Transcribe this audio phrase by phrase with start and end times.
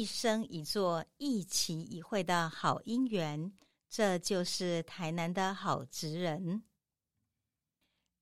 [0.00, 3.52] 一生一座、一期一会的好姻缘。
[3.86, 6.62] 这就是台南的好职人。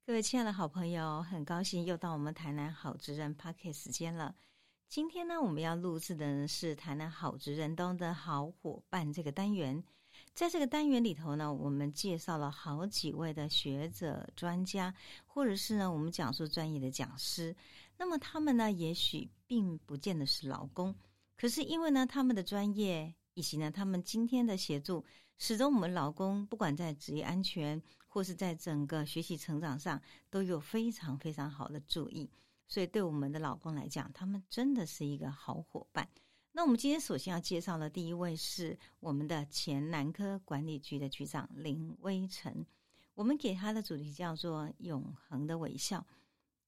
[0.05, 4.35] 各位亲爱的好朋友，很高兴又到我们台南好职人 p a r k 时间了。
[4.89, 9.81] 今天呢，我们要录制的是台南好职人中的好伙伴这个单元。
[10.35, 14.93] 在这个单元里头呢，我们介绍了好几位的学者、专家，
[15.27, 17.55] 或者是呢，我们讲述专业的讲师。
[17.97, 20.93] 那么他们呢，也许并不见得是劳工，
[21.39, 25.05] 可是因为呢，他们的专业以及呢，他们今天的协助。
[25.41, 32.29] 始终，我们老公不管在职业安全或是在整个学习成长上，都有非常非常好的注意。
[32.67, 36.09] 所以，对我们的老公来讲，他们真的是一个好伙伴。
[36.51, 42.67] 那我们今天首先要介绍的第一位是我们的前南科管理局的局长林威成。
[43.15, 46.05] 我们给他的主题叫做“永恒的微笑”，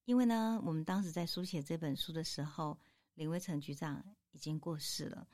[0.06, 2.78] 因为呢，我们当时在书写这本书的时候，
[3.14, 4.00] 林威成局长
[4.32, 5.26] 已经过世了。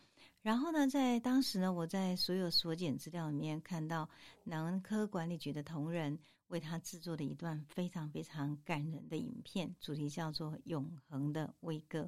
[0.42, 4.08] 然后呢，在当时呢，我在所有所检资料里面看到
[4.44, 6.16] 南科管理局的同仁
[6.46, 12.02] 为他制作的一段非常非常感人的影片，主题叫做《永恒的威哥》。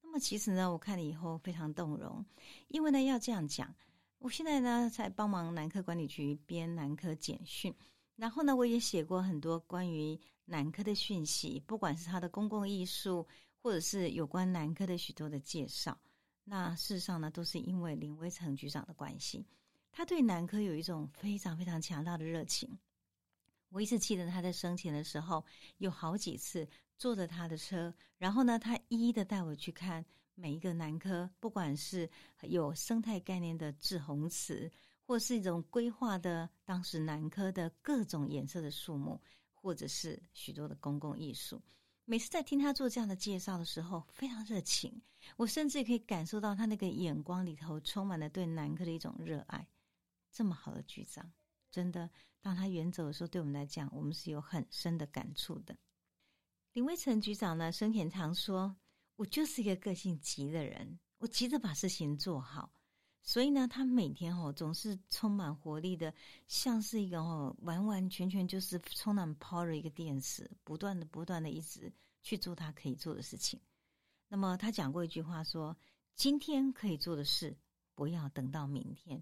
[0.00, 2.24] 那么其实呢，我看了以后非常动容，
[2.68, 3.74] 因为呢要这样讲，
[4.20, 7.74] 我现在呢在帮忙南科管理局编南科简讯，
[8.14, 13.26] 然后呢我也写过很多关于南科的讯息，不管是他的公共艺术，
[13.60, 15.98] 或者是有关南科的许多的介绍。
[16.48, 19.44] 那事实上呢，都是因为林威成局长的关系，
[19.90, 22.78] 他对南科有一种非常非常强大的热情。
[23.70, 25.44] 我一直记得他在生前的时候，
[25.78, 32.08] 有好几次坐着他的车，然后呢，他一一的带我去看每一个南科，不管是
[32.42, 34.70] 有生态概念的志宏祠，
[35.02, 39.20] 或是一种规划的当时南科的各种颜色的树木，
[39.52, 41.60] 或者是许多的公共艺术。
[42.08, 45.02] 每次在听他做这样的介绍的时候，非常热情。
[45.36, 49.66] 我甚至可以感受到他那个眼光里头充满了对南科的一种热爱。
[50.30, 51.32] 这么好的局长，
[51.68, 52.08] 真的，
[52.40, 55.76] 当他远走的时候，对我们来讲，我们是有很深的感触的。
[56.74, 58.76] 林威成局长呢，生前常说
[59.16, 62.72] ：“我就是一个个性急的人，我急着把事情做好。”
[63.28, 66.14] 所以呢，他每天哦总是充满活力的，
[66.46, 71.92] 像是一个哦完完全全就是充满 power 的一个电池，不断的不断的一直
[72.22, 73.60] 去做他可以做的事情。
[74.28, 75.76] 那么他讲过一句话说
[76.14, 77.56] ：“今天可以做的事，
[77.96, 79.20] 不要等到明天。”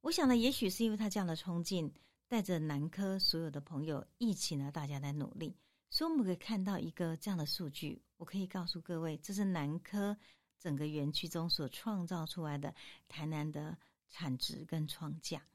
[0.00, 1.92] 我想呢，也许是因为他这样的冲劲，
[2.26, 5.54] 带着南科所有的朋友一起呢，大家来努力，
[5.90, 8.02] 所以我们可以看到一个这样的数据。
[8.16, 10.16] 我可以告诉各位，这是南科。
[10.64, 12.74] 整个园区中所创造出来的
[13.06, 13.76] 台南的
[14.08, 15.46] 产值跟创价，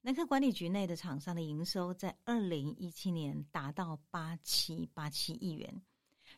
[0.00, 5.80] 南科管理局内的厂商的营收在二零一七年达到八七八七亿元，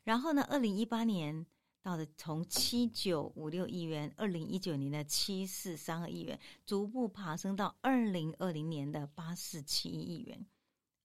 [0.04, 1.46] 然后呢，二零一八年
[1.80, 10.46] 到的从七九五六亿元，二零一九年的七四三二亿元，逐步爬升到二零二零年的八四七一亿元，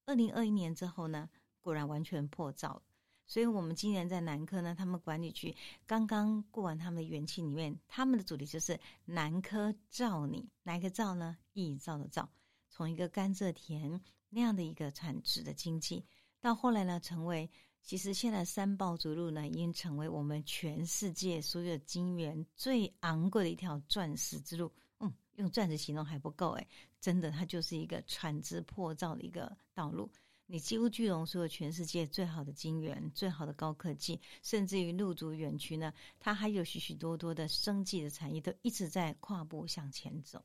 [0.04, 1.30] 二零二一年之后呢，
[1.62, 2.82] 果然完全破兆。
[3.26, 11.36] 所以，我们今年在南科呢，他们管理局刚刚过完他们的元气里面，他们的主题就是南科造你，哪个造呢？
[11.54, 12.28] 一造的造，
[12.68, 16.04] 从一个甘蔗田那样的一个产值的经济，
[16.40, 24.70] 到后来呢，成为其实现在三宝竹路呢，已经成为我们全世界所有金源最昂贵的一条钻石之路。
[25.00, 26.68] 嗯，用钻石形容还不够诶，
[27.00, 30.10] 真的，它就是一个产值破造的一个道路。
[30.46, 40.44] 你几乎聚拢所有全世界最好的晶圆、最好的高科技，甚至于陆足园区呢，它还有许许多多的生计的产业，都一直在跨步向前走。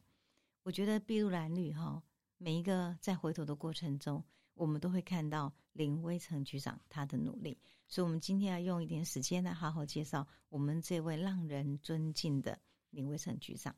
[0.64, 2.02] 我觉得筚路蓝缕哈，
[2.38, 4.24] 每一个在回头的过程中，
[4.54, 7.58] 我们都会看到林威成局长他的努力。
[7.90, 12.58] 所以，我们今天要用一点时间来好好介绍我们这位让人尊敬的
[12.92, 13.76] 林威成局长。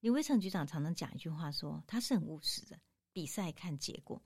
[0.00, 2.78] 林威成局长常常讲一句话，说他是很务实的，
[3.12, 4.20] 比赛看结果。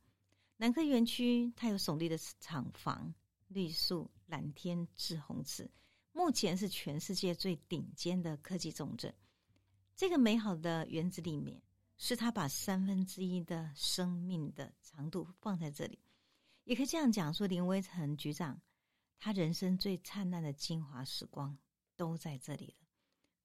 [0.58, 3.12] 南科园区，它有耸立的厂房、
[3.48, 5.70] 绿树、蓝天、志宏池，
[6.12, 9.14] 目前是全世界最顶尖的科技重镇。
[9.94, 11.60] 这个美好的园子里面，
[11.98, 15.98] 是他把三分之一的生命的长度放在这里。
[16.64, 18.58] 也可以这样讲，说林威成局长，
[19.18, 21.54] 他人生最灿烂的精华时光
[21.96, 22.86] 都在这里了。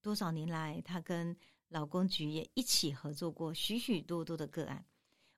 [0.02, 1.36] 多少年来，他跟
[1.68, 4.86] 老公局也一起合作过许许多多的个案，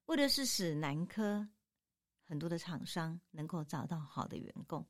[0.05, 1.49] 为的是使南科。
[2.25, 4.85] 很多的厂商能够找到好的员工，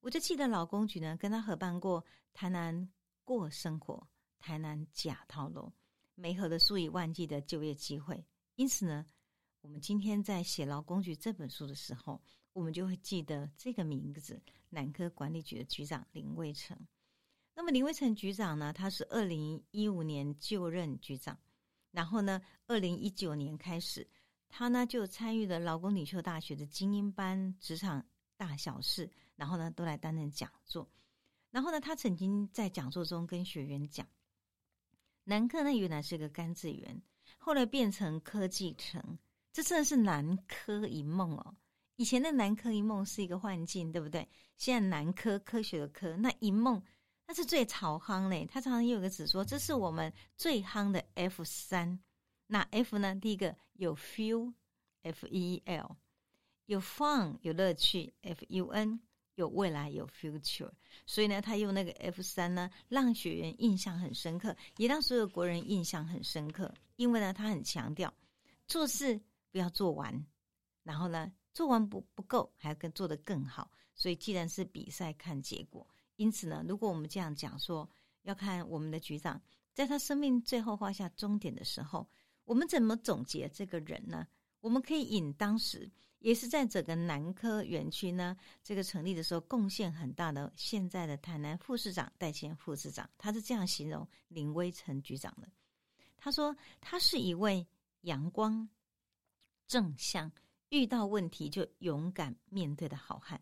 [0.00, 2.88] 我就记得老公局呢跟他合办过台南
[3.24, 4.06] 过生活、
[4.38, 5.72] 台南假套楼，
[6.14, 8.24] 没合的数以万计的就业机会。
[8.56, 9.04] 因此呢，
[9.62, 12.20] 我们今天在写劳工局这本书的时候，
[12.52, 14.40] 我们就会记得这个名字——
[14.70, 16.78] 南科管理局的局长林卫成。
[17.54, 21.38] 那么林威成局长呢，他是二零一五年就任局长，
[21.92, 24.06] 然后呢，二零一九年开始，
[24.56, 28.06] 他呢就参与了劳工领袖大学的精英班职场
[28.36, 30.88] 大小事，然后呢都来担任讲座。
[31.50, 34.06] 然后呢，他曾经在讲座中跟学员讲，
[35.24, 37.02] 南科呢原来是个甘蔗园，
[37.36, 39.18] 后来变成科技城，
[39.52, 41.56] 这真的是南科一梦哦。
[41.96, 44.28] 以前的南科一梦是一个幻境，对不对？
[44.56, 46.80] 现在南科科学的科，那一梦
[47.26, 48.46] 那是最潮夯嘞。
[48.46, 51.98] 他常常有个词说，这是我们最夯的 F 三。
[52.46, 53.16] 那 F 呢？
[53.16, 55.96] 第一个有 feel，F E L，
[56.66, 59.00] 有 fun，有乐趣，F U N。
[59.36, 60.70] 有未来，有 future，
[61.06, 66.72] 所以呢，他用那个 F 三呢，让学员印象很深刻，也让所有国人印象很深刻。
[66.94, 68.14] 因为呢，他很强调
[68.68, 70.24] 做事不要做完，
[70.84, 73.68] 然后呢，做完不不够，还要跟做得更好。
[73.96, 75.84] 所以，既然是比赛看结果，
[76.14, 77.90] 因此呢，如果我们这样讲说，
[78.22, 79.42] 要看我们的局长
[79.72, 82.08] 在他生命最后画下终点的时候，
[82.44, 84.26] 我们怎么总结这个人呢？
[84.60, 85.90] 我们可以引当时。
[86.20, 95.46] 也是在整个南科园区呢，这个成立的时候贡献很大的现在的台南副市长戴谦副市长，他是这样形容林威成局长的。
[96.16, 97.66] 他说他是一位
[98.00, 98.66] 阳光、
[99.66, 100.32] 正向、
[100.70, 103.38] 遇到问题就勇敢面对的好汉。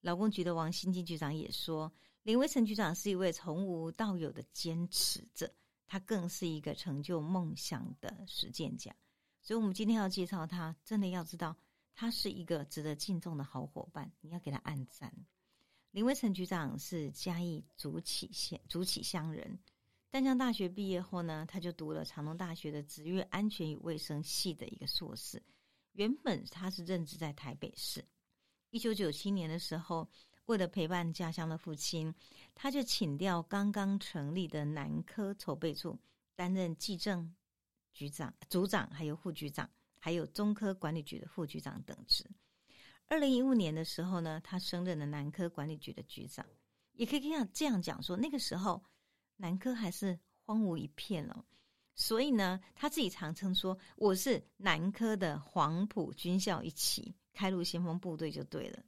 [0.00, 1.92] 劳工局的王新进局长也说，
[2.22, 5.52] 林威成局长是一位从无到有的坚持者，
[5.88, 8.94] 他更是一个成就梦想的实践家。
[9.40, 11.56] 所以，我们今天要介绍他，真的要知道。
[11.94, 15.12] 他是一个值得敬重的好伙伴，你要给他按赞。
[15.90, 19.58] 林威成局长是嘉义竹崎县竹崎乡人，
[20.10, 25.42] 淡江大学毕业后呢，他就读了长隆大学的职业安全与卫生系的一个硕士。
[25.92, 28.04] 原本他是任职在台北市。
[28.70, 30.08] 一九九七年的时候，
[30.48, 32.14] 为了陪伴家乡的父亲，
[32.54, 35.98] 他就请调刚刚成立的南科筹备处，
[36.34, 37.34] 担任纪政
[37.92, 39.70] 局长、组长还有副局长。
[40.00, 42.24] 还有中科管理局的副局长等职。
[43.08, 46.46] 二零一五年的时候呢，他升任了南科管理局的局长。
[46.92, 48.80] 也可以这样这样讲说，那个时候
[49.36, 50.16] 南科还是
[50.46, 51.44] 荒芜一片哦。
[51.96, 58.80] 所以呢，他自己常称说：“我是南科的黄埔军校一期开路先锋部队就对了。”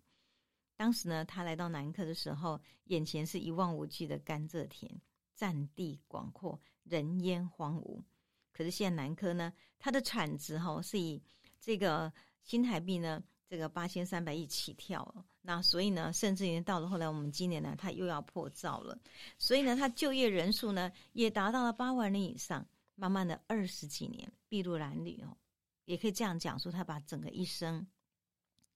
[0.81, 4.91] 当时呢，他来到南科的时候，眼前是一望无际的甘蔗田，
[5.35, 8.03] 占地广阔，人烟荒芜。
[8.51, 11.23] 可是现在南科呢，它的产值哈是以
[11.61, 12.11] 这个
[12.45, 15.23] 新台币呢，这个八千三百亿起跳了。
[15.43, 18.99] 那所以呢，甚至于到了后来，我们今年呢，它又要破兆了。
[19.37, 22.67] 所以呢，它就业人数呢也达到了八万人以上。
[22.95, 25.37] 慢慢的二十几年筚路蓝缕哦，
[25.85, 27.87] 也可以这样讲说，他把整个一生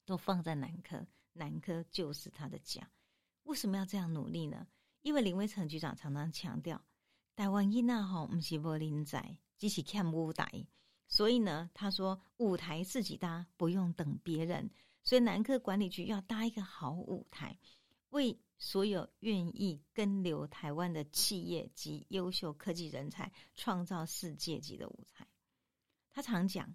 [0.04, 2.90] 都放在南科，南科就是他的家。
[3.44, 4.66] 为什么要这样努力呢？
[5.02, 6.82] 因为林威成局长常常强调，
[7.36, 9.38] 台湾囡仔吼不是无人才。
[9.60, 10.66] 一起看舞台，
[11.08, 14.68] 所以呢，他说舞台自己搭，不用等别人。
[15.02, 17.58] 所以南科管理局要搭一个好舞台，
[18.10, 25.26] 为所有愿意跟留台湾的企业及优秀科技人才创造世界级的舞台。
[26.12, 26.74] 他常讲，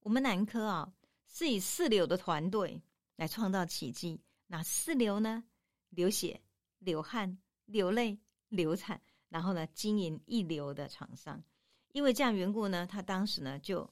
[0.00, 0.94] 我们南科啊，
[1.28, 2.80] 是以四流的团队
[3.22, 4.20] 来创造奇迹。
[4.48, 5.44] 哪四流呢？
[5.90, 6.42] 流血、
[6.80, 11.40] 流汗、流泪、流产，然后呢，经营一流的厂商。
[11.92, 13.88] 因为这样缘故呢，他当时呢就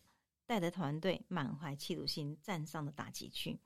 [0.47, 3.57] 带着团队满怀企图心站上了打击区。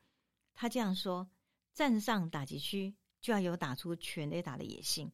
[0.54, 1.26] 他这样说：
[1.73, 5.11] 站上打击区就要有打出全垒打的野心，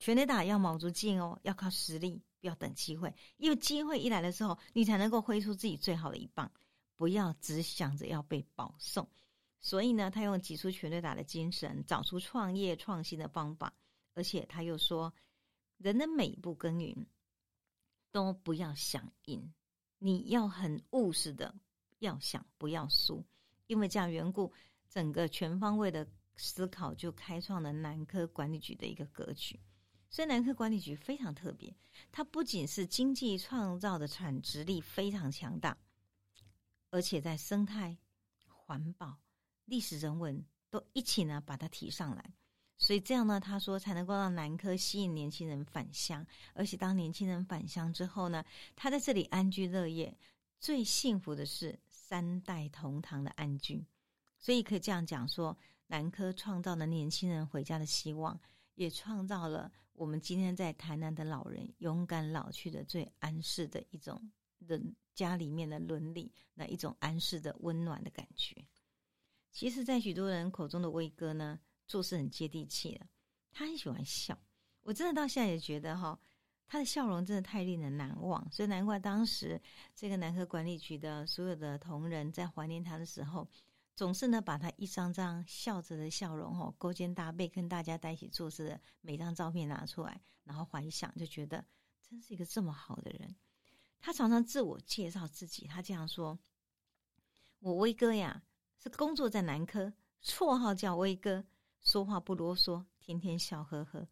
[0.00, 3.14] 全垒打要卯足劲哦，要靠实力，不要等机会。
[3.36, 6.50] 因为机会一来的时候，你才能够挥出自己最好的一棒，
[6.96, 9.08] 不要只想着要被保送。
[9.64, 13.74] 所以呢，他用挤出全垒打的精神，找出创业创新的方法，
[14.12, 15.12] 而且他又说：
[15.78, 17.04] 人的每一步耕耘。
[18.12, 19.52] 都不要想赢，
[19.98, 21.52] 你要很务实的，
[21.98, 23.24] 要想不要输，
[23.66, 24.52] 因为这样缘故，
[24.88, 26.06] 整个全方位的
[26.36, 29.58] 思考就开创了南科管理局的一个格局。
[30.08, 31.74] 所以南科管理局非常特别，
[32.12, 35.76] 它不仅是经济创造的产值力非常强大，
[36.90, 37.98] 而且在生态、
[38.46, 39.18] 环保、
[39.64, 42.34] 历史人文都一起呢把它提上来。
[42.76, 48.44] 所以这样呢，他说才能够让南科吸引年轻人返乡，而且当年轻人返乡之后呢，
[48.74, 50.16] 他在这里安居乐业，
[50.58, 53.86] 最幸福的是三代同堂的安居。
[54.38, 55.56] 所以可以这样讲说，
[55.86, 58.38] 南科创造了年轻人回家的希望，
[58.74, 64.20] 也创造了我们今天在台南的老人勇敢老去的最安适的一种
[64.58, 68.66] 人家里面的伦理，那一种安适的温暖的感觉。
[69.54, 71.58] 其实，在许多人口中的威哥呢。
[71.86, 73.06] 做事很接地气的，
[73.52, 74.36] 他很喜欢笑。
[74.80, 76.18] 我真的到现在也觉得哈，
[76.66, 79.60] 他的笑容真的太令人难忘，所以难怪当时
[79.94, 83.46] 这个南科管理局的所有的同仁在怀念他的时候，
[83.94, 91.62] 总是呢把他一张张笑着的笑容哈，勾肩搭背跟大家在一起做事的每张照片拿出来，然后怀想，就觉得
[92.00, 93.36] 真是一个这么好的人。
[94.00, 96.38] 他常常自我介绍自己，他这样说
[97.60, 98.42] ：“我威哥呀，
[98.90, 99.90] 是工作在南科，
[100.22, 101.42] 绰号叫威哥，
[101.80, 104.06] 说话不啰嗦，天天笑呵呵。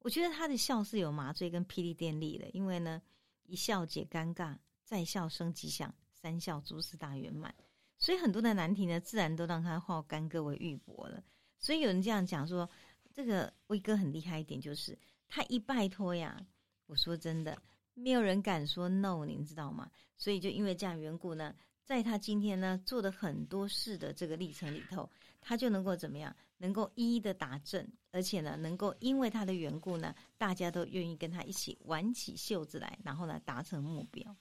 [0.00, 3.00] 我觉得他的笑是有麻醉跟霹雳电力的，因为呢，
[3.44, 7.54] 一笑解尴尬，再笑生吉祥，三笑诸事大圆满。
[7.96, 11.24] 所以很多的难题呢，自然都让他化干戈为玉帛了。
[11.58, 12.68] 所以有人这样讲说，
[13.14, 14.98] 这个威哥很厉害一点，就是
[15.28, 16.46] 他一拜托呀，
[16.84, 17.56] 我说真的。”
[17.94, 19.90] 没有人敢说 no，您知道吗？
[20.16, 21.54] 所以就因为这样缘故呢，
[21.90, 26.32] 在他今天呢做的很多事的这个历程里头，他就能够怎么样？
[26.58, 34.36] 能够一一的打正，而且呢，能够因为他的缘故呢，大家都愿意跟他一起挽起袖子来，然后呢达成目标。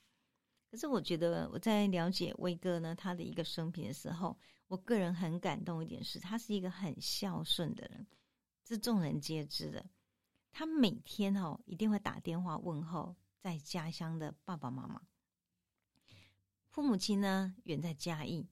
[0.70, 4.38] 可是我觉得我在了解威哥呢他的一个生平的时候，
[4.68, 8.06] 我个人很感动一点是，他是一个很孝顺的人，
[8.68, 9.84] 是众人皆知的。
[10.52, 13.16] 他每天哦一定会打电话问候。
[13.42, 15.02] 在家乡的爸爸妈妈，
[16.80, 18.48] 父母亲呢远在嘉义，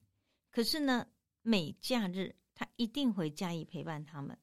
[0.51, 1.07] 可是呢
[1.43, 4.37] 每假日他一定回嘉义陪伴他们。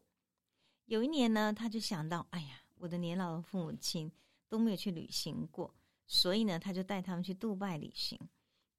[0.87, 4.11] 有一年呢，他就想到，哎呀，我的年老的父母亲
[4.49, 5.75] 都没有去旅行过，
[6.07, 8.19] 所以呢，他就带他们去杜拜旅行，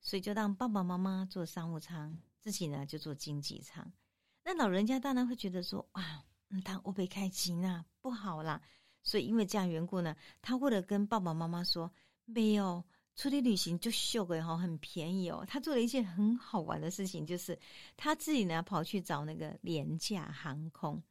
[0.01, 3.93] 所以就让爸爸妈妈坐商务舱，自己呢就坐经济舱。
[4.43, 6.25] 那老人家当然会觉得说，哇，
[6.63, 8.59] 他我被开机呢，不好啦。
[9.03, 11.93] 所以，因为这样缘故呢，他为了跟爸爸妈妈说，
[12.23, 12.83] 没有
[13.15, 15.45] 出去旅行就秀个哈，很便宜哦。
[15.47, 17.57] 他做了一件很好玩的事情，就是
[17.95, 21.01] 他自己呢跑去找那个廉价航空，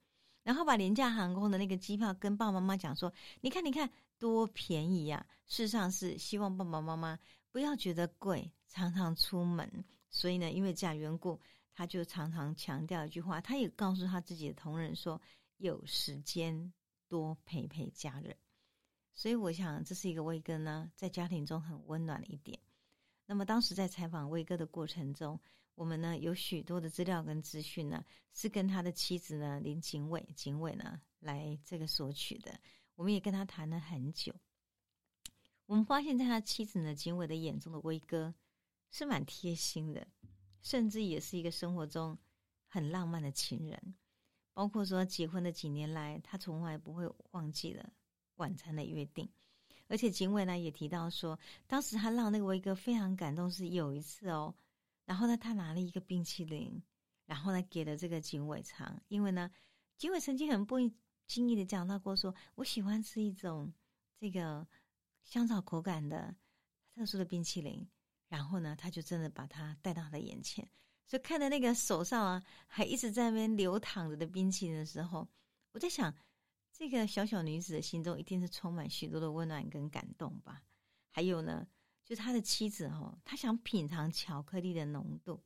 [0.42, 7.18] 然后把廉价航空的那个机票跟爸爸妈妈讲说：“你看，你看多便宜呀！”事实上是希望爸爸妈妈
[7.50, 9.84] 不要觉得贵，常常出门。
[10.10, 11.40] 所以呢，因为这样缘故，
[11.72, 15.20] 他就常常强调一句话，他也告诉他自己的同仁说
[15.58, 16.72] ：“有时间。”
[17.06, 18.34] 多陪陪家人，
[19.14, 22.58] 所以我想这是一个威哥呢，在家庭中很温暖的一点。
[23.26, 25.40] 那么当时在采访威哥的过程中，
[25.74, 32.58] 我们呢有许多的资料跟资讯呢，是跟他的妻子呢林景伟景伟呢来这个索取的。
[32.96, 34.34] 我们也跟他谈了很久，
[35.66, 38.34] 我们发现在他妻子呢景伟的眼中的威哥
[38.90, 40.06] 是蛮贴心的，
[40.60, 42.18] 甚至也是一个生活中
[42.66, 43.94] 很浪漫的情人。
[44.52, 47.92] 包括说结婚的几年来，他从来不会忘记了
[48.36, 49.28] 晚餐的约定，
[49.88, 54.54] 而且警卫呢也提到说，当时他让那个威哥非常感动，是有一次哦，
[55.04, 56.82] 然后呢他拿了一个冰淇淋，
[57.26, 59.50] 然后呢给了这个警卫尝，因为呢
[59.96, 60.76] 警卫曾经很不
[61.26, 63.72] 经意的讲到过，说我喜欢吃一种
[64.18, 64.66] 这个
[65.22, 66.34] 香草口感的
[66.94, 67.86] 特殊的冰淇淋，
[68.28, 70.68] 然后呢他就真的把它带到他的眼前。
[71.06, 75.28] 所以看着那个手上啊，还一直在那边流淌着的冰淇淋的时候，
[75.72, 76.14] 我在想，
[76.76, 80.60] 这个小小女子的心中一定是充满许多的温暖跟感动吧。
[81.08, 81.64] 还有呢，
[82.04, 85.40] 就他的妻子哈，他想品尝巧克力的浓度，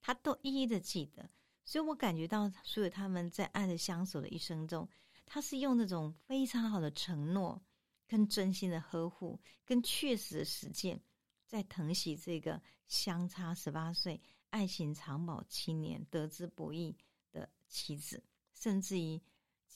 [0.00, 1.30] 他都一一的记得。
[1.64, 4.88] 所以我感觉到，所有他们在爱的相守的一生中，
[5.24, 7.62] 他是用那种非常好的承诺、
[8.08, 11.00] 跟真心的呵护、跟确实的实践，
[11.44, 14.20] 在疼惜这个相差十八岁。
[14.50, 16.96] 爱情长保七年，得之不易
[17.30, 19.20] 的妻子，甚至于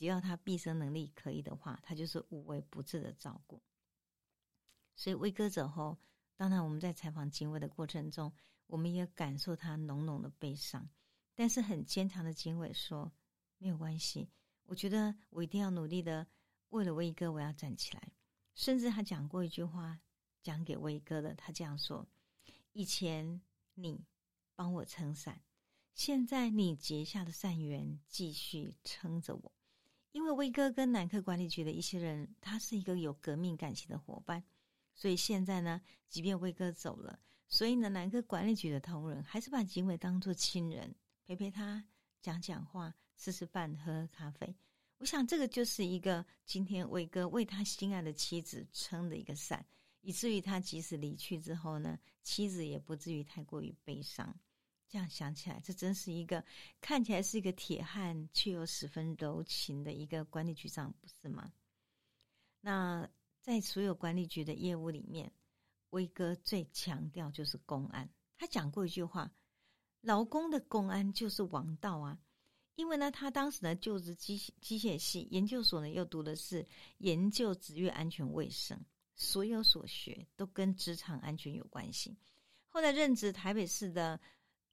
[0.00, 3.60] 只要他毕生能力可以的话，他就是无微不至的照顾。
[4.96, 5.98] 所以威哥走后，
[6.38, 8.32] 当然我们在采访警卫的过程中，
[8.66, 10.88] 我们也感受他浓浓的悲伤。
[11.34, 13.12] 但是很坚强的警卫说
[13.58, 14.30] ：“没有关系，
[14.62, 16.26] 我觉得我一定要努力的，
[16.70, 18.10] 为了威哥，我要站起来。”
[18.56, 20.00] 甚至他讲过一句话，
[20.40, 22.08] 讲给威哥的，他这样说
[22.72, 23.42] ：“以前
[23.74, 24.02] 你。”
[24.56, 25.42] 帮我撑伞，
[25.94, 29.52] 现在你结下的善缘继续撑着我。
[30.12, 34.42] 因为威哥跟南科管理局的一些人，他是一个有革命感情的伙伴，
[34.94, 41.84] 所以现在呢，即便威哥走了，所以呢，南科管理局的同仁还是把警伟当作亲人，陪陪他，
[42.20, 44.56] 讲讲话，吃吃饭，喝喝咖啡。
[44.98, 49.64] 我想这个就是一个今天威哥为他心爱的妻子撑的一个伞，
[50.00, 54.36] 以至于他即使离去之后呢，妻子也不至于太过于悲伤。
[54.90, 56.44] 这样想起来，这真是一个
[56.80, 61.52] 看起来是一个铁汉，却又十分柔情的一个管理局长，不是吗？
[62.60, 63.08] 那
[63.40, 65.32] 在所有管理局的业务里面，
[65.90, 68.10] 威哥最强调就是公安。
[68.36, 69.30] 他讲过一句话
[70.02, 72.18] ：“劳工的公安就是王道啊！”
[72.74, 76.66] 因为呢，他当时呢就职机机械系研究所呢，又读的是
[76.98, 82.16] 研究职业安全卫生，所有所学都跟职场安全有关系。
[82.68, 84.18] 后来任职台北市的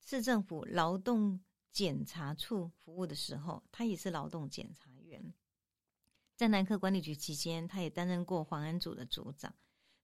[0.00, 1.40] 市政府劳动
[1.70, 5.32] 检查处服务的时候，他也是劳动检查员。
[6.34, 9.54] 在南科管理局期间，他也担任过环安组的组长，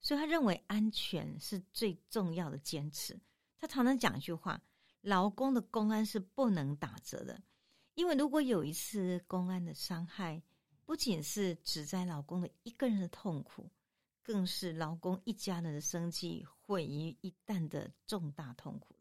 [0.00, 3.18] 所以他认为安全是最重要的坚持。
[3.58, 4.60] 他常常讲一句话
[5.00, 7.40] ：“劳工的公安是不能打折的。”
[7.94, 10.42] 因为如果有一次公安的伤害，
[10.84, 13.70] 不仅是只在老公的一个人的痛苦，
[14.22, 18.93] 更是劳工一家人的生计毁于一旦的重大痛苦。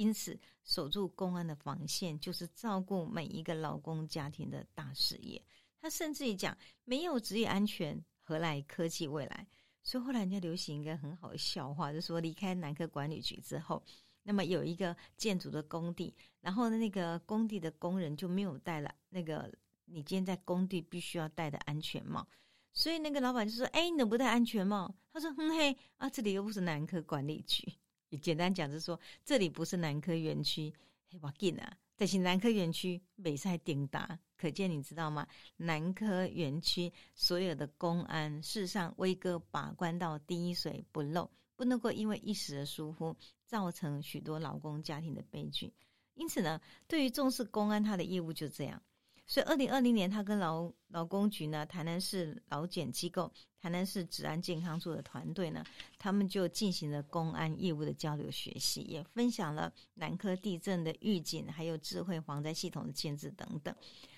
[0.00, 5.44] 因此，守住公安的防线，就是照顾每一个劳工家庭的大事业。
[5.78, 9.46] 他甚至于讲，没有职业安全，何来科技未来？
[9.82, 13.82] 所以后来人家流行一个很好的笑话，就说离开南科管理局之后。
[14.22, 19.52] 那么有一个建筑的工地，然后呢，那个工地的工人就没有戴了那个
[19.84, 22.26] 你今天在工地必须要戴的安全帽，
[22.72, 27.66] 所以那个老板就说：“哎，你怎么不戴安全帽？”他说：“哼嘿，啊，这里又不是南科管理局。”
[28.10, 30.72] 也简单讲就是说，这里不是南科园区。
[31.08, 35.26] 嘿，我紧啊，但是南科园区美赛顶达，可见你知道吗？
[35.56, 41.28] 南科园区所有的公安，事实上威哥把关到滴水不漏。
[41.56, 43.14] 不能够因为一时的疏忽，
[43.44, 45.70] 造成许多劳工家庭的悲剧。
[46.14, 48.82] 因此呢，对于重视公安，他的业务就这样。
[49.30, 55.64] 所以，二零二零年，他跟劳劳工局呢，台南市劳检机构、台南市治安健康处的团队呢，
[56.00, 63.72] 他们就进行了公安业务的交流学习，也分享了南科地震的预警，还有智慧防灾系统的建制等等。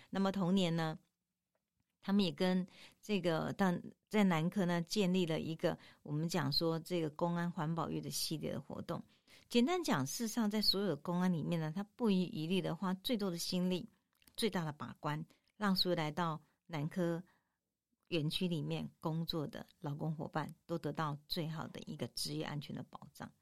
[0.09, 0.99] 那么同年呢？
[2.01, 2.67] 他们也跟
[3.03, 9.03] 这个，但在南科呢，建立了一个我们讲说这个公安环保月的系列的活动。
[9.51, 13.87] 简单讲，事实上在所有的公安里面呢，他不遗余力的花最多的心力、
[14.37, 15.25] 最大的把关，
[15.57, 17.23] 让所有来到南科
[18.09, 23.33] 园区里面工作的劳工伙伴都得到最好的一个职业安全的保障。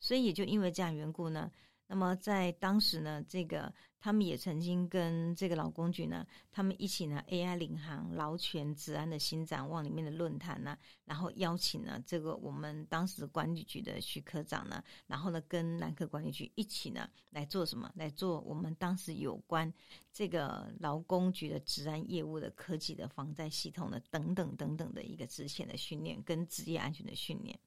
[0.00, 1.52] 所以也就因为这样缘故呢。
[1.92, 10.74] 那么在当时呢，这个他们也曾经跟这个老公局呢，他们一起呢 AI 领航劳权治安的新展望里面的论坛呢，
[11.04, 17.92] 然后邀请了这个我们当时管理局的徐科长呢，然后呢跟南科管理局一起呢来做什么？
[17.94, 19.70] 来做我们当时有关
[20.14, 27.60] 这个劳工局的治安业务的科技的防灾系统的等等等等的一个之前的训练跟职业安全的训练。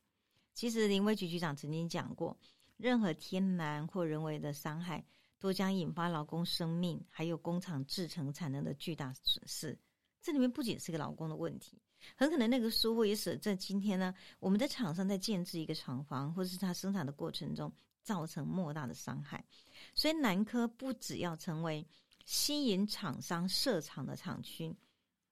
[0.55, 2.35] 其实林威局局长曾经讲过。
[2.77, 5.05] 任何天然或人为的伤害，
[5.39, 9.77] 都将引发劳工生命还有工厂制成产能的巨大损失。
[10.21, 11.79] 这里面不仅是个劳工的问题，
[12.15, 19.45] 很可能那个疏忽也使得在今天呢，我们在厂商在建制一个厂房或是它生产的过程中造成莫大的伤害。
[19.93, 21.88] 所以南科不只要成为
[22.25, 24.75] 吸引厂商设厂的厂区，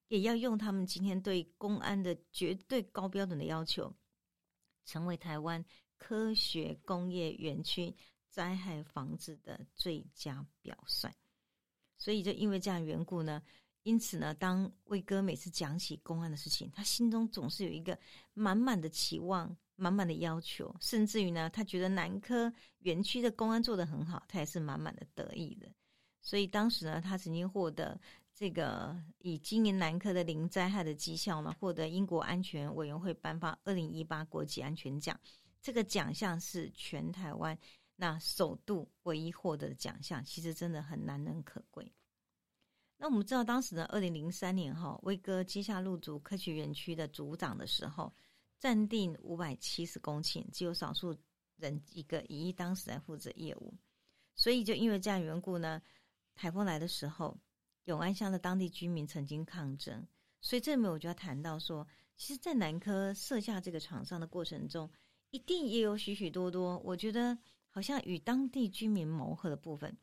[0.10, 3.92] 也要用他们今天对公安的绝对高标准的要求，
[4.86, 5.66] 成为台湾。
[6.06, 7.96] 科学工业园区
[8.28, 11.10] 灾害防治的最佳表率，
[11.98, 13.42] 所以就因为这样缘故呢，
[13.84, 17.98] 因此呢，当魏哥每次讲起公安的事情，他心中总是有一个
[18.34, 25.72] 满满的期望、满满的要求，甚至于呢，他觉得南科园区的公安做得很好，他也是满满的得意的。
[26.20, 27.98] 所以当时呢，他曾经获得
[28.34, 35.18] 这个以经营南科的零灾害的绩效呢，获得英国安全委员会颁发二零一八国际安全奖。
[35.64, 37.58] 这个奖项是全台湾
[37.96, 41.90] 那首度唯一获得的奖项，其实真的很难能可贵。
[42.98, 48.14] 那我们知道，当时呢，二零零三年哈，威哥接下入主科学园区的组长的时候，
[48.60, 51.16] 暂定五百七十公顷，只有少数
[51.56, 53.74] 人一个以一当时来负责业务，
[54.36, 55.82] 所以就因为这样缘故呢，
[56.36, 57.40] 台风来的时候，
[57.86, 60.06] 永安乡的当地居民曾经抗争，
[60.42, 64.92] 所以这里面我就要谈到说，其实，在南科设下这个厂商的过程中。
[65.34, 67.36] 一定也有许许多多，我觉得
[67.72, 69.98] 好像与当地居民谋合的部分，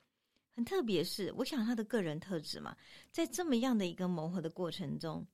[0.56, 1.04] 很特别。
[1.04, 2.76] 是我想他的个人特质嘛，
[3.12, 5.24] 在这么样的一个谋合的过程中，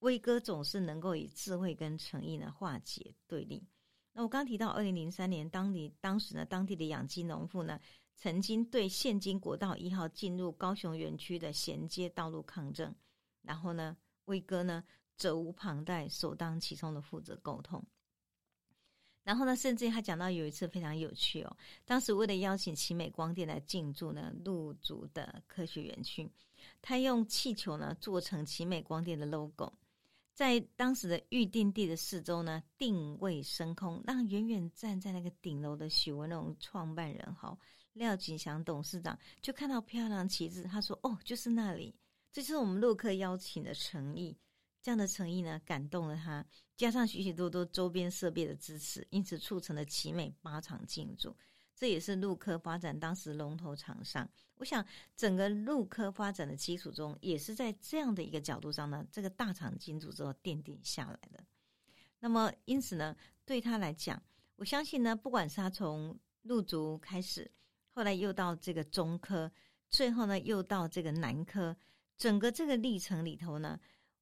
[0.00, 3.66] 威哥总是能够以智慧跟诚意呢化解对立。
[4.12, 7.80] 那我刚提到，二零零三年，当地当时呢，当地的养鸡农户呢，
[8.14, 12.94] 曾经对现今国道一号进入高雄园区的衔接道路抗争，
[13.40, 14.84] 然后呢，威哥呢
[15.16, 17.82] 责无旁贷，首当其冲的负责沟通。
[19.26, 26.30] 然后呢，甚至他讲到有一次非常有趣哦，当时为了邀请奇美光电来进驻呢入主的科学园区，
[26.80, 29.72] 他用气球呢做成奇美光电的 logo，
[30.32, 37.58] 在当时的预定地的四周呢定位升空，让远远站在那个顶楼的许文龙创办人哈
[37.94, 41.92] 廖锦祥董事长就看到漂亮旗帜，他说：“哦，就是那里，
[42.30, 44.38] 这是我们陆客邀请的诚意。”
[44.80, 51.34] 这样的诚意呢，感动了他，加上许许多多周边设备的支持，因此促成了奇美八厂进驻。
[51.74, 54.28] 这也是陆科发展当时龙头厂商。
[54.56, 54.84] 我想，
[55.14, 61.44] 整个陆科发展的基础中，也是在这样的一个角度上呢，这个大厂进驻之后奠定下来的。
[62.20, 64.22] 那么，因此呢，对他来讲，
[64.56, 67.50] 我相信呢，不管是他从陆族开始，
[67.90, 69.50] 后来又到这个中科，
[69.90, 71.76] 最后呢又到这个南科，
[72.16, 73.78] 整个这个历程里头呢。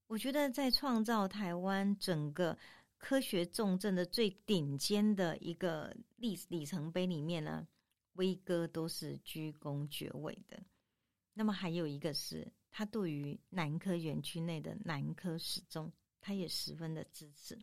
[0.06, 2.56] 我觉得在创造台湾整个
[2.98, 7.66] 科学重镇的最顶尖的一个历里程碑里面呢，
[8.12, 10.62] 威哥都是居功厥伟的。
[11.32, 15.90] 那么还有一个是他对于南科园区内的南科始终，
[16.20, 17.58] 他也十分的支持。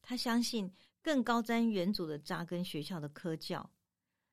[0.00, 3.68] 他相信更高瞻远瞩的扎根学校的科教，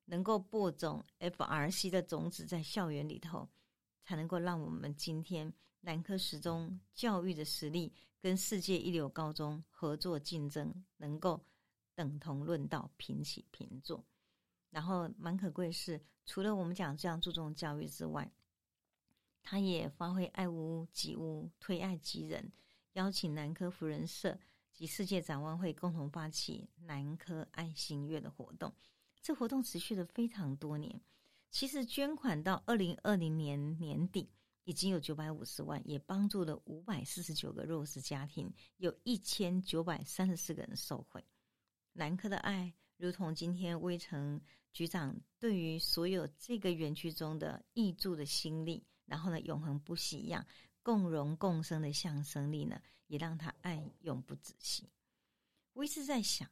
[0.06, 3.50] 能够播种 FRC 的种子在校园里头，
[4.04, 5.52] 才能够让我们今天。
[5.82, 11.44] 南科十中教育的实力跟世界一流高中合作竞争，能够
[11.96, 14.06] 等同论道、平起平坐。
[14.70, 18.32] 然后蛮可贵是，除了我们讲这样注重教育之外，
[19.44, 22.52] 他也发挥爱屋及乌、推爱及人，
[22.94, 24.40] 邀请南科福人社
[24.72, 28.72] 及世界展望会共同发起南科爱心月的活动。
[29.20, 31.02] 这活动持续了非常多年，
[31.50, 34.30] 其实捐款到二零二零年年底。
[34.64, 41.24] 已经有九百五十万，也帮助了五百四十九个弱势家庭，有一千九百三十四个人受惠。
[41.94, 44.40] 南科的爱，如同今天微城
[44.72, 50.46] 局长对于所有这个园区中的义助的心力，然后呢永恒不息一样，
[50.84, 54.90] 共荣共生的象征力呢，也让他爱永不止息。
[55.74, 56.50] 我一直在想，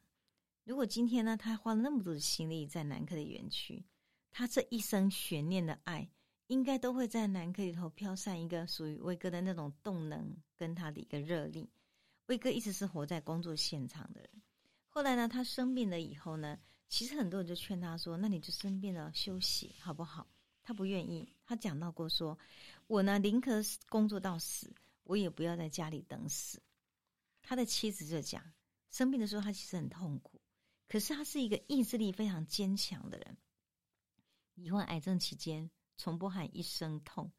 [0.64, 3.86] 如果今天呢，他花了那么多的心力在南科的园区，
[4.30, 6.10] 他这一生悬念的爱。
[6.50, 11.70] 应该都会在南科里头飘散一个属于威哥的那种动能，跟他的一个热力。
[12.26, 14.28] 威哥一直是活在工作现场的人。
[14.88, 16.58] 后来呢，他生病了以后呢，
[16.88, 20.26] 其实很多人就劝他说：“那你就生病了休息好不好？”
[20.64, 21.32] 他不愿意。
[21.44, 22.36] 他讲到过说
[22.88, 26.60] ：“我呢，宁可工作到死，我也不要在家里等死。”
[27.42, 28.42] 他的妻子就讲，
[28.90, 30.40] 生病的时候他其实很痛苦，
[30.88, 33.36] 可是他是一个意志力非常坚强的人。
[34.54, 35.70] 罹患癌症期间。
[36.00, 37.30] 从不喊一声痛。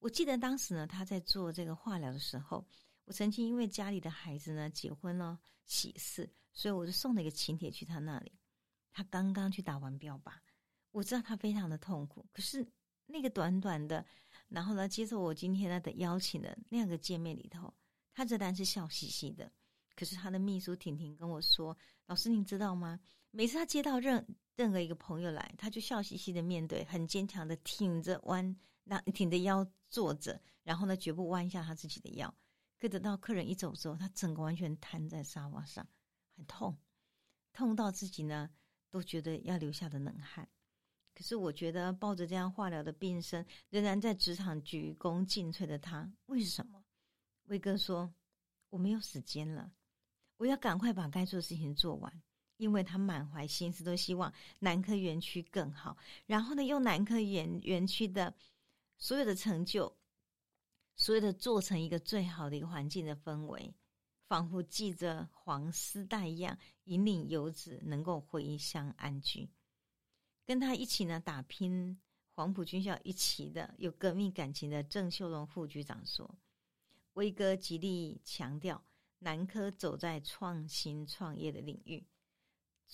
[0.00, 2.66] 我记得当时呢，他在做这个化疗的时候，
[3.04, 8.32] 我曾经因为家里的孩子呢结婚了喜事，所以我就送了一个请帖去他那里。
[8.90, 10.32] 他刚刚去打完标靶，
[10.90, 12.26] 我知道他非常的痛苦。
[12.32, 12.66] 可是
[13.06, 14.04] 那个短短的，
[14.48, 17.72] 然后呢接受我今天呢的邀请的那样个见面里头，
[18.12, 19.52] 他仍然是笑嘻嘻的。
[19.94, 22.98] 可是他的秘书婷婷跟我说：“老师，您知道吗？
[23.30, 32.32] 每次他接到任任何一个朋友来，他就笑嘻嘻的面对，很坚强的挺着弯，那挺着腰坐着，然后呢，绝不弯下他自己的腰。
[32.78, 35.88] 可等到客人一走之后，他整个完全瘫在沙发上，
[36.36, 36.76] 很痛，
[37.52, 38.50] 痛到自己呢
[38.90, 40.48] 都觉得要流下的冷汗。
[41.14, 46.82] 可是我觉得抱着这样化疗的病身，仍然在职场鞠躬尽瘁的他，为什么？
[47.44, 48.14] 威哥说
[48.70, 49.72] ：“我没有时间了。”
[50.38, 52.22] 我要赶快把该做的事情做完，
[52.62, 55.96] 因为他满怀心思，都希望南科园区更好。
[56.26, 58.32] 然后呢，用南科园园区的
[58.98, 59.92] 所有的成就，
[60.94, 63.74] 所有的做成一个最好的一个环境的氛围，
[64.28, 69.50] 仿佛系着黄丝带一样，引领游子能够回乡安居。
[70.46, 76.32] 跟他一起呢打拼黄埔军校一起的有革命感情的郑秀荣副局长说
[77.14, 78.80] ：“威哥极力强调。”
[79.24, 82.04] 南科走在创新创业的领域，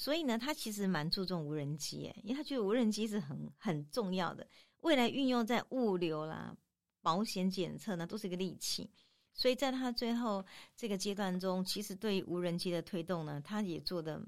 [0.00, 4.46] 所以呢，他其实蛮注重无人机，诶，因为他觉得无人机是很很重要的，
[4.82, 6.56] 未来运用在物流啦、
[7.02, 8.88] 保险检测呢，都是一个利器。
[9.34, 14.22] 所以在他最后这个阶段中，其实对无人机的推动呢，他也做的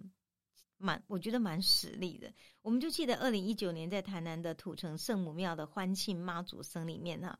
[0.77, 2.33] 蛮，我觉得蛮实力的。
[2.63, 7.39] 我们就记得二零一九年在台南的土城圣母庙的欢庆妈祖生里面哈，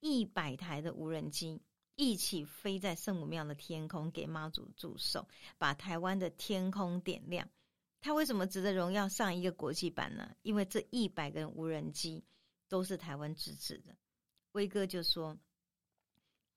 [0.00, 1.62] 一百台的无人机。
[1.96, 5.26] 一起飞在圣母庙的天空，给妈祖祝寿，
[5.58, 7.48] 把台湾的天空点亮。
[8.00, 10.34] 他为什么值得荣耀上一个国际版呢？
[10.42, 12.24] 因为这一百个无人机
[12.68, 13.96] 都是台湾自制的。
[14.52, 15.38] 威哥就说：“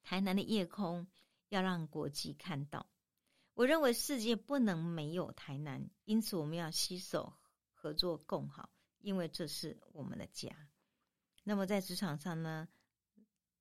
[0.03, 1.05] 台南的夜空
[1.49, 2.89] 要让国际看到。”
[3.55, 7.33] 我认为世界不能没有台南，因此我们要携手
[7.71, 10.49] 合作共好，因为这是我们的家。
[11.43, 12.67] 那么在职场上呢，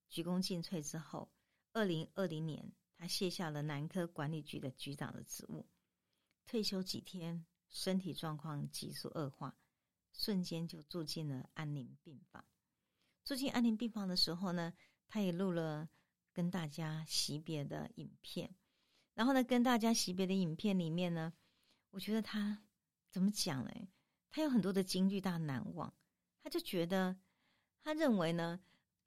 [0.09, 1.31] 鞠躬尽瘁之后。
[1.75, 5.66] 二零二零年，他卸下了南科管理局的局长的职务，
[6.45, 9.57] 退休几天，身体状况急速恶化，
[10.13, 12.45] 瞬间就住进了安宁病房。
[13.25, 14.73] 住进安宁病房的时候呢，
[15.09, 15.89] 他也录了
[16.33, 18.55] 跟大家惜别的影片。
[19.15, 21.33] 然后呢，跟大家惜别的影片里面呢，
[21.91, 22.63] 我觉得他
[23.11, 23.89] 怎么讲嘞？
[24.31, 25.93] 他有很多的金句大难忘。
[26.43, 27.17] 他就觉得，
[27.83, 28.61] 他认为呢，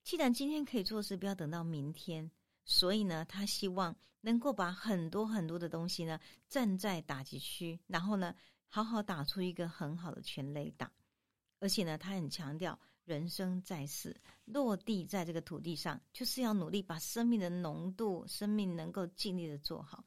[0.04, 2.32] 既然今天可以做事，不要等到明天。
[2.64, 8.36] 所以呢，他希望能够把很多很多的东西呢，站在打击区，然后呢，
[8.76, 10.92] 好好打出一个很好的全垒打。
[11.60, 20.04] 而且呢，他很强调，人生在世，落地在这个土地上，就是要努力把生命的浓度，生命能够尽力的做好。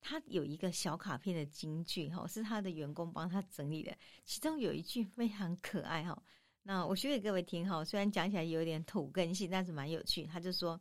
[0.00, 6.22] 他有一个小卡片的金句哈，是他的员工帮他整理的，其中有一句非常可爱哈。
[6.62, 10.24] 那我学给各位听哈，虽然讲起来有点土根性，但是蛮有趣。
[10.24, 10.80] 他就说。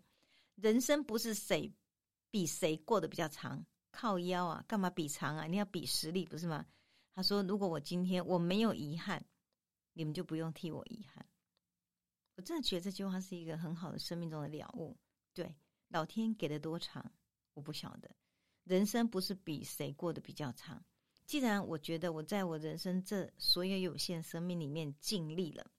[0.56, 1.74] 人生不是谁
[2.30, 5.46] 比谁过得比较长，靠腰啊，干嘛比长啊？
[5.46, 6.66] 你要比实力，不是吗？
[7.14, 9.24] 他说：“如果我今天我没有遗憾，
[9.94, 11.26] 你们就不用替我遗憾。”
[12.36, 14.98] 我真的觉得这句话是一个很好的生命中的了悟。
[15.34, 15.56] 对，
[15.90, 17.12] 老天给的多长，
[17.54, 18.10] 我不晓得。
[18.64, 20.84] 人生不是比谁过得比较长。
[21.26, 25.72] 既然我觉得我在我人生这所有有限生命里面尽力了，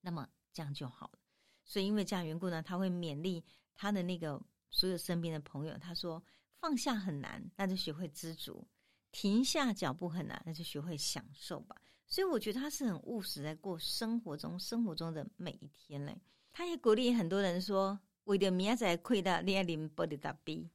[0.00, 1.18] 那么这样就好了。
[1.64, 3.44] 所以因为这样缘故呢，他会勉励。
[3.80, 6.20] 他的那个所有身边的朋友，他说
[6.58, 8.66] 放下很难，那就学会知足；
[9.10, 11.76] 停下脚步很难，那就学会享受吧。
[12.06, 16.20] 所以我觉得他是很务实，在过生活中生活中的每一天嘞。
[16.50, 20.70] 他也鼓励很多人说：为了明仔亏到，你要领保的大币；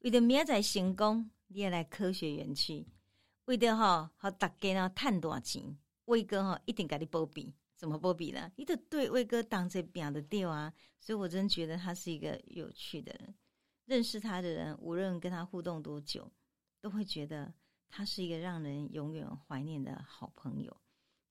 [0.00, 2.86] 为了明仔成功，你要来科学园区；
[3.44, 7.54] 为了哈好大家呢赚多少钱，威哥哈一定给你保庇。
[7.76, 8.50] 怎么波比呢？
[8.56, 13.34] 你得对威哥当这表的调啊，所以我真觉得他是一个有趣的人。
[13.86, 16.30] 认识他的人，无论跟他互动多久，
[16.80, 17.52] 都会觉得
[17.90, 20.76] 他是一个让人永远怀念的好朋友。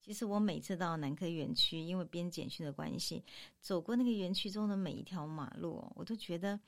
[0.00, 3.24] 其实我每次到南科园区，因为编简讯的关系，
[3.60, 6.58] 走过那个园区中的每一条马路，我都觉得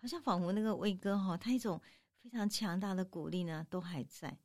[0.00, 1.80] 好像仿佛那个魏哥哈，他一种
[2.22, 4.36] 非常强大的鼓励呢，都还在。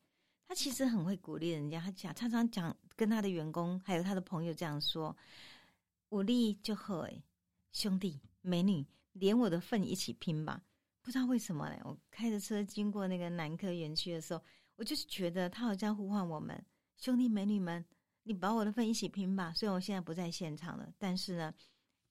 [0.48, 5.16] 他其实很会鼓励人家，他讲常常讲跟他的员工还有他的朋友这样说
[6.10, 7.22] ：“武力就好诶，
[7.74, 10.64] 兄弟美女，连我的份一起拼吧！”
[11.02, 11.78] 不知道为什么呢？
[11.84, 14.42] 我开着车经过那个南科园区的时候，
[14.78, 17.86] 我就是觉得他好像呼唤我们兄弟美女们，
[18.24, 19.54] 你把我的份一起拼吧！
[19.54, 21.54] 虽然我现在不在现场了，但是呢，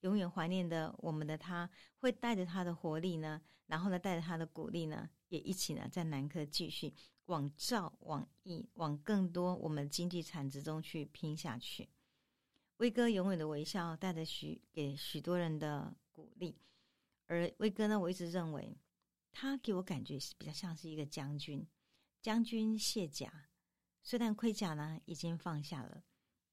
[0.00, 6.94] 永远怀念的我们的他会带着他的活力呢，然后呢，带着他的鼓励呢，也一起呢，在南科继续。
[7.26, 11.88] 往造、往义、往更多我们经济产值中去拼下去。
[12.76, 16.56] 威哥永远的微笑，带着许给许多人的鼓励。
[17.26, 18.78] 而威哥呢，我一直认为
[19.32, 21.66] 他给我感觉是比较像是一个将军。
[22.26, 23.32] 将军卸甲，
[24.02, 26.02] 虽然盔甲呢已经放下了，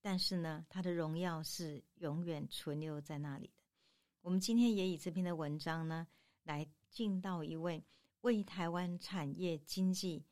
[0.02, 3.64] 但是呢，他的荣耀是永远存留在那里的。
[4.22, 6.06] 我们今天也以这篇的文章呢，
[6.44, 7.84] 来敬到一位
[8.22, 10.24] 为台湾产业经济。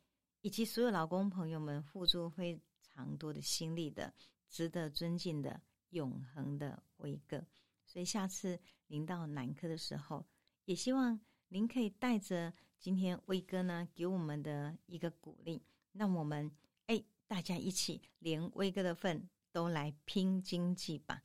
[0.42, 4.14] 以及所有劳工朋友们付出非常多的心力的，
[4.48, 7.44] 值得尊敬的永恒的威哥，
[7.84, 10.24] 所以下次您到南科的时候，
[10.66, 11.20] 也希望
[11.52, 15.60] 您可以带着今天威哥呢给我们的一个鼓励，
[15.92, 16.50] 那我们
[16.86, 21.22] 哎大家一起连威哥的份都来拼经济吧。